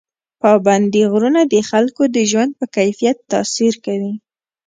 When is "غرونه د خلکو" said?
1.11-2.03